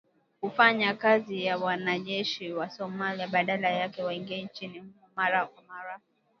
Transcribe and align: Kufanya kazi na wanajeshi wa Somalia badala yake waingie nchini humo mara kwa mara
Kufanya 0.41 0.93
kazi 0.93 1.45
na 1.45 1.57
wanajeshi 1.57 2.53
wa 2.53 2.69
Somalia 2.69 3.27
badala 3.27 3.69
yake 3.69 4.03
waingie 4.03 4.41
nchini 4.43 4.79
humo 4.79 4.93
mara 5.15 5.45
kwa 5.45 5.63
mara 5.63 5.99